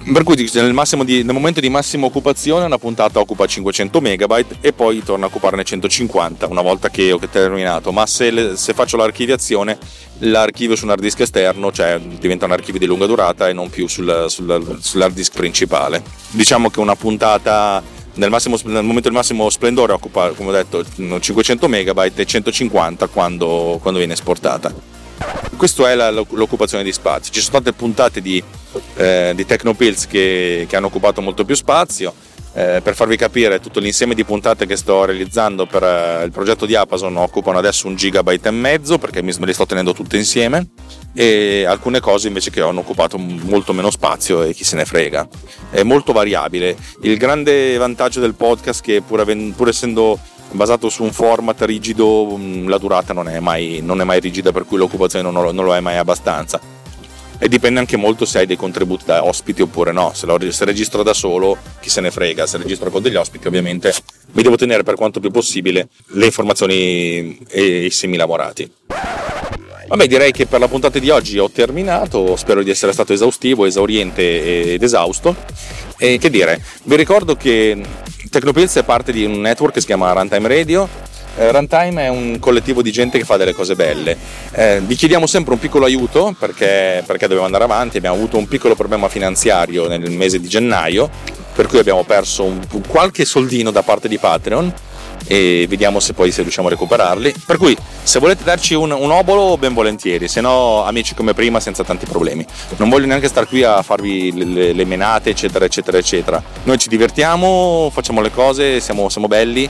Per 0.00 0.22
cui 0.22 0.36
nel, 0.54 0.74
di, 1.04 1.22
nel, 1.22 1.34
momento 1.34 1.60
di 1.60 1.68
massima 1.68 2.06
occupazione 2.06 2.64
una 2.64 2.78
puntata 2.78 3.18
occupa 3.18 3.46
500 3.46 4.00
megabyte 4.00 4.56
e 4.60 4.72
poi 4.72 5.02
torna 5.02 5.26
a 5.26 5.28
occuparne 5.28 5.64
150 5.64 6.46
una 6.46 6.62
volta 6.62 6.88
che 6.88 7.12
ho 7.12 7.18
terminato, 7.18 7.92
ma 7.92 8.06
se, 8.06 8.30
le, 8.30 8.56
se 8.56 8.72
faccio 8.72 8.96
l'archiviazione 8.96 9.76
l'archivio 10.20 10.76
su 10.76 10.84
un 10.84 10.92
hard 10.92 11.00
disk 11.00 11.20
esterno 11.20 11.70
cioè, 11.70 12.00
diventa 12.00 12.46
un 12.46 12.52
archivio 12.52 12.80
di 12.80 12.86
lunga 12.86 13.06
durata 13.06 13.48
e 13.48 13.52
non 13.52 13.70
più 13.70 13.86
sul, 13.86 14.26
sul, 14.28 14.78
sull'hard 14.80 15.14
disk 15.14 15.34
principale. 15.34 16.02
Diciamo 16.30 16.70
che 16.70 16.80
una 16.80 16.96
puntata 16.96 17.82
nel, 18.14 18.30
massimo, 18.30 18.56
nel, 18.64 18.82
momento 18.82 19.08
del 19.08 19.12
massimo 19.12 19.48
splendore 19.50 19.92
occupa, 19.92 20.30
come 20.30 20.50
ho 20.50 20.52
detto, 20.52 20.84
500 21.20 21.68
megabyte 21.68 22.22
e 22.22 22.26
150 22.26 23.06
quando, 23.08 23.78
quando 23.80 23.98
viene 23.98 24.14
esportata. 24.14 24.72
Questa 25.56 25.90
è 25.90 25.94
la, 25.96 26.10
l'occupazione 26.10 26.84
di 26.84 26.92
spazio. 26.92 27.32
Ci 27.32 27.40
sono 27.40 27.54
tante 27.54 27.72
puntate 27.72 28.20
di, 28.20 28.42
eh, 28.94 29.32
di 29.34 29.44
Tecnopills 29.44 30.06
che, 30.06 30.66
che 30.68 30.76
hanno 30.76 30.86
occupato 30.86 31.20
molto 31.20 31.44
più 31.44 31.56
spazio. 31.56 32.14
Eh, 32.54 32.80
per 32.82 32.94
farvi 32.94 33.16
capire 33.16 33.60
tutto 33.60 33.78
l'insieme 33.78 34.14
di 34.14 34.24
puntate 34.24 34.66
che 34.66 34.74
sto 34.74 35.04
realizzando 35.04 35.66
per 35.66 35.82
eh, 35.82 36.24
il 36.24 36.32
progetto 36.32 36.64
di 36.64 36.74
Amazon 36.74 37.16
occupano 37.16 37.58
adesso 37.58 37.86
un 37.86 37.94
gigabyte 37.94 38.48
e 38.48 38.52
mezzo 38.52 38.98
perché 38.98 39.20
me 39.22 39.34
le 39.38 39.52
sto 39.52 39.66
tenendo 39.66 39.92
tutte 39.92 40.16
insieme 40.16 40.70
e 41.12 41.66
alcune 41.68 42.00
cose 42.00 42.26
invece 42.26 42.50
che 42.50 42.62
hanno 42.62 42.80
occupato 42.80 43.18
molto 43.18 43.74
meno 43.74 43.90
spazio 43.90 44.42
e 44.42 44.54
chi 44.54 44.64
se 44.64 44.76
ne 44.76 44.86
frega 44.86 45.28
è 45.70 45.82
molto 45.82 46.12
variabile 46.12 46.74
il 47.02 47.18
grande 47.18 47.76
vantaggio 47.76 48.18
del 48.18 48.34
podcast 48.34 48.80
è 48.80 48.84
che 48.84 49.02
pur, 49.02 49.20
avendo, 49.20 49.54
pur 49.54 49.68
essendo 49.68 50.18
basato 50.52 50.88
su 50.88 51.02
un 51.02 51.12
format 51.12 51.60
rigido, 51.62 52.36
mm, 52.36 52.68
la 52.68 52.78
durata 52.78 53.12
non 53.12 53.28
è 53.28 53.38
mai, 53.40 53.80
non 53.82 54.00
è 54.00 54.04
mai 54.04 54.20
rigida, 54.20 54.52
per 54.52 54.64
cui 54.64 54.78
l'occupazione 54.78 55.28
non 55.30 55.42
lo, 55.42 55.52
non 55.52 55.64
lo, 55.64 55.74
è 55.74 55.80
mai 55.80 55.96
abbastanza. 55.96 56.60
E 57.40 57.48
dipende 57.48 57.78
anche 57.78 57.96
molto 57.96 58.24
se 58.24 58.38
hai 58.38 58.46
dei 58.46 58.56
contributi 58.56 59.04
da 59.06 59.24
ospiti 59.24 59.62
oppure 59.62 59.92
no. 59.92 60.12
Se, 60.12 60.26
lo, 60.26 60.38
se 60.50 60.64
registro 60.64 61.04
da 61.04 61.14
solo, 61.14 61.56
chi 61.80 61.88
se 61.88 62.00
ne 62.00 62.10
frega. 62.10 62.46
Se 62.46 62.58
registro 62.58 62.90
con 62.90 63.00
degli 63.00 63.14
ospiti, 63.14 63.46
ovviamente 63.46 63.94
mi 64.32 64.42
devo 64.42 64.56
tenere 64.56 64.82
per 64.82 64.96
quanto 64.96 65.20
più 65.20 65.30
possibile 65.30 65.88
le 66.06 66.24
informazioni 66.24 67.38
e 67.48 67.84
i 67.84 67.90
semi 67.90 68.16
lavorati. 68.16 68.68
Vabbè, 69.88 70.06
direi 70.06 70.32
che 70.32 70.46
per 70.46 70.60
la 70.60 70.68
puntata 70.68 70.98
di 70.98 71.10
oggi 71.10 71.38
ho 71.38 71.48
terminato. 71.48 72.36
Spero 72.36 72.62
di 72.62 72.70
essere 72.70 72.92
stato 72.92 73.12
esaustivo, 73.12 73.64
esauriente 73.64 74.74
ed 74.74 74.82
esausto. 74.82 75.34
E 75.96 76.18
che 76.18 76.30
dire, 76.30 76.62
vi 76.84 76.96
ricordo 76.96 77.36
che 77.36 77.80
Tecnopills 78.28 78.76
è 78.76 78.84
parte 78.84 79.12
di 79.12 79.24
un 79.24 79.40
network 79.40 79.74
che 79.74 79.80
si 79.80 79.86
chiama 79.86 80.12
Runtime 80.12 80.48
Radio. 80.48 80.88
Eh, 81.36 81.52
Runtime 81.52 82.04
è 82.04 82.08
un 82.08 82.38
collettivo 82.38 82.82
di 82.82 82.90
gente 82.90 83.18
che 83.18 83.24
fa 83.24 83.36
delle 83.36 83.52
cose 83.52 83.74
belle. 83.74 84.16
Eh, 84.52 84.80
vi 84.84 84.94
chiediamo 84.94 85.26
sempre 85.26 85.54
un 85.54 85.58
piccolo 85.58 85.84
aiuto 85.84 86.34
perché, 86.38 87.02
perché 87.06 87.26
dobbiamo 87.26 87.44
andare 87.44 87.64
avanti. 87.64 87.96
Abbiamo 87.96 88.16
avuto 88.16 88.36
un 88.36 88.48
piccolo 88.48 88.74
problema 88.74 89.08
finanziario 89.08 89.88
nel 89.88 90.10
mese 90.10 90.40
di 90.40 90.48
gennaio, 90.48 91.08
per 91.54 91.66
cui 91.66 91.78
abbiamo 91.78 92.04
perso 92.04 92.44
un, 92.44 92.60
qualche 92.86 93.24
soldino 93.24 93.70
da 93.70 93.82
parte 93.82 94.08
di 94.08 94.18
Patreon 94.18 94.72
e 95.26 95.66
vediamo 95.68 96.00
se 96.00 96.12
poi 96.12 96.30
se 96.30 96.42
riusciamo 96.42 96.68
a 96.68 96.70
recuperarli. 96.70 97.34
Per 97.44 97.56
cui 97.56 97.76
se 98.02 98.18
volete 98.18 98.44
darci 98.44 98.74
un, 98.74 98.90
un 98.90 99.10
obolo 99.10 99.56
ben 99.58 99.74
volentieri, 99.74 100.28
se 100.28 100.40
no 100.40 100.84
amici 100.84 101.14
come 101.14 101.34
prima 101.34 101.60
senza 101.60 101.84
tanti 101.84 102.06
problemi. 102.06 102.44
Non 102.76 102.88
voglio 102.88 103.06
neanche 103.06 103.28
stare 103.28 103.46
qui 103.46 103.62
a 103.62 103.82
farvi 103.82 104.32
le, 104.32 104.44
le, 104.44 104.72
le 104.72 104.84
menate 104.84 105.30
eccetera 105.30 105.64
eccetera 105.64 105.98
eccetera. 105.98 106.42
Noi 106.64 106.78
ci 106.78 106.88
divertiamo, 106.88 107.90
facciamo 107.92 108.20
le 108.20 108.30
cose, 108.30 108.80
siamo, 108.80 109.08
siamo 109.08 109.26
belli 109.26 109.68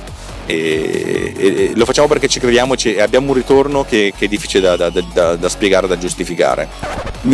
e, 0.48 1.34
e, 1.36 1.72
lo 1.74 1.84
facciamo 1.84 2.08
perché 2.08 2.26
ci 2.26 2.40
crediamo 2.40 2.74
e 2.82 3.00
abbiamo 3.02 3.28
un 3.28 3.34
ritorno 3.34 3.84
che, 3.84 4.14
che 4.16 4.24
è 4.24 4.28
difficile 4.28 4.76
da, 4.76 4.88
da, 4.88 5.02
da, 5.12 5.36
da 5.36 5.48
spiegare, 5.48 5.86
da 5.86 5.98
giustificare. 5.98 6.68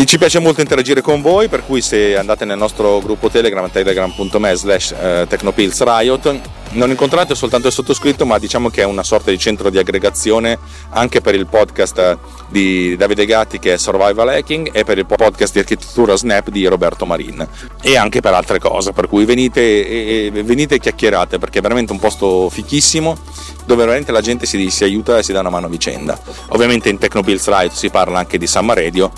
Ci 0.04 0.18
piace 0.18 0.40
molto 0.40 0.60
interagire 0.60 1.00
con 1.00 1.22
voi, 1.22 1.48
per 1.48 1.64
cui 1.64 1.80
se 1.80 2.16
andate 2.16 2.44
nel 2.44 2.58
nostro 2.58 2.98
gruppo 2.98 3.30
Telegram, 3.30 3.70
telegram.me 3.70 4.54
slash 4.54 4.94
eh, 4.98 5.26
technopillsriot, 5.28 6.40
non 6.74 6.90
incontrate 6.90 7.34
soltanto 7.34 7.66
il 7.66 7.72
sottoscritto, 7.72 8.26
ma 8.26 8.38
diciamo 8.38 8.68
che 8.68 8.82
è 8.82 8.84
una 8.84 9.02
sorta 9.02 9.30
di 9.30 9.38
centro 9.38 9.70
di 9.70 9.78
aggregazione 9.78 10.58
anche 10.90 11.20
per 11.20 11.34
il 11.34 11.46
podcast 11.46 12.18
di 12.48 12.96
Davide 12.96 13.26
Gatti 13.26 13.58
che 13.58 13.74
è 13.74 13.76
Survival 13.76 14.28
Hacking 14.28 14.70
e 14.72 14.84
per 14.84 14.98
il 14.98 15.06
podcast 15.06 15.52
di 15.52 15.58
architettura 15.60 16.16
Snap 16.16 16.50
di 16.50 16.66
Roberto 16.66 17.06
Marin 17.06 17.46
e 17.82 17.96
anche 17.96 18.20
per 18.20 18.34
altre 18.34 18.58
cose, 18.58 18.92
per 18.92 19.08
cui 19.08 19.24
venite 19.24 19.60
e, 19.60 20.30
e 20.34 20.42
venite 20.42 20.78
chiacchierate 20.78 21.38
perché 21.38 21.58
è 21.58 21.62
veramente 21.62 21.92
un 21.92 21.98
posto 21.98 22.48
fichissimo 22.48 23.16
dove 23.64 23.84
veramente 23.84 24.12
la 24.12 24.20
gente 24.20 24.46
si, 24.46 24.70
si 24.70 24.84
aiuta 24.84 25.18
e 25.18 25.22
si 25.22 25.32
dà 25.32 25.40
una 25.40 25.50
mano 25.50 25.66
a 25.66 25.70
vicenda. 25.70 26.18
Ovviamente 26.48 26.88
in 26.88 26.98
Technobills 26.98 27.48
Right 27.48 27.72
si 27.72 27.88
parla 27.90 28.18
anche 28.18 28.38
di 28.38 28.46
Samma 28.46 28.74
Radio 28.74 29.10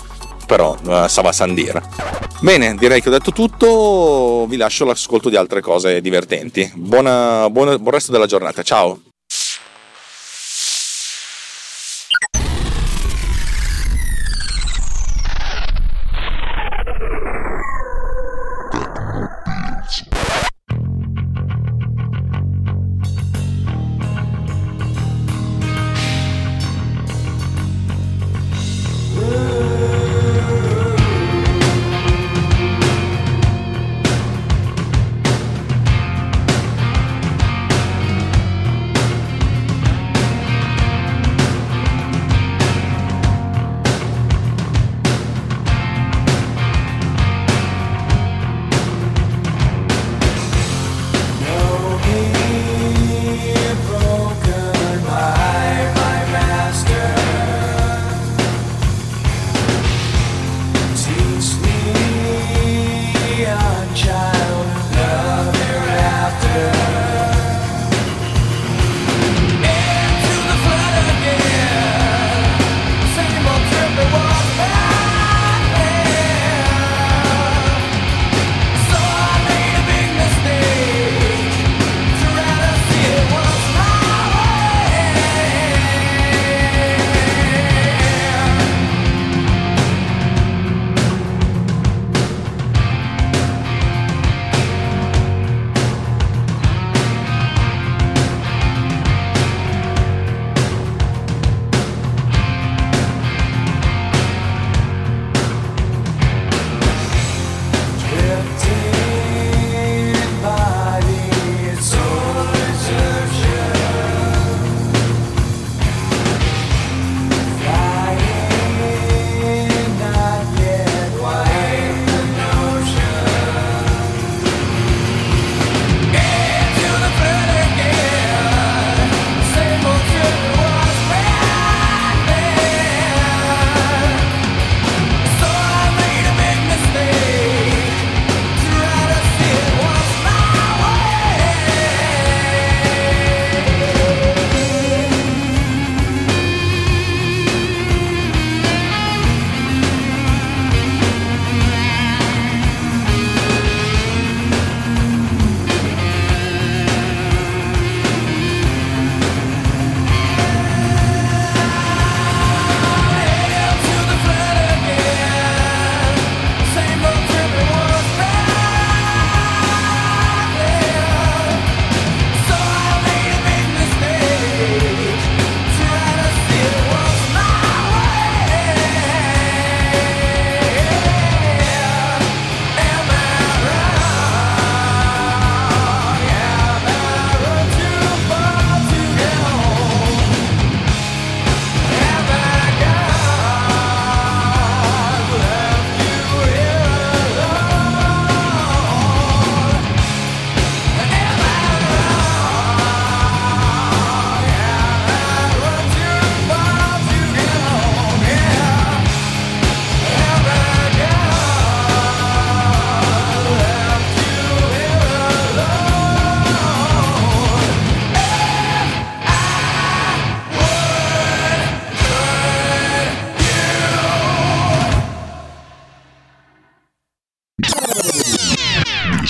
però 0.47 0.75
uh, 0.81 1.07
Sava 1.07 1.31
Sandir. 1.31 1.79
Bene, 2.41 2.75
direi 2.75 3.01
che 3.01 3.09
ho 3.09 3.11
detto 3.11 3.31
tutto, 3.31 4.45
vi 4.47 4.57
lascio 4.57 4.85
l'ascolto 4.85 5.29
di 5.29 5.35
altre 5.35 5.61
cose 5.61 6.01
divertenti. 6.01 6.71
Buona, 6.73 7.49
buona, 7.51 7.77
buon 7.77 7.93
resto 7.93 8.11
della 8.11 8.25
giornata, 8.25 8.63
ciao! 8.63 8.99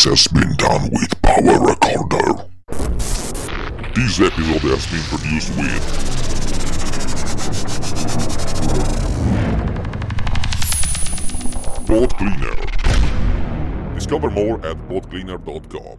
Has 0.04 0.28
been 0.28 0.56
done 0.58 0.90
with 0.92 1.22
Power 1.22 1.60
Recorder. 1.60 2.46
This 3.96 4.20
episode 4.20 4.62
has 4.70 4.86
been 4.92 5.04
produced 5.10 5.56
with 5.58 5.82
Boat 11.88 12.16
Cleaner. 12.18 12.56
Discover 13.96 14.30
more 14.32 14.66
at 14.66 14.78
boatcleaner.com. 14.88 15.98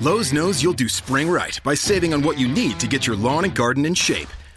Lowe's 0.00 0.32
knows 0.32 0.62
you'll 0.62 0.72
do 0.72 0.88
spring 0.88 1.30
right 1.30 1.60
by 1.62 1.74
saving 1.74 2.12
on 2.14 2.22
what 2.22 2.38
you 2.38 2.48
need 2.48 2.80
to 2.80 2.86
get 2.86 3.06
your 3.06 3.16
lawn 3.16 3.44
and 3.44 3.54
garden 3.54 3.86
in 3.86 3.94
shape. 3.94 4.28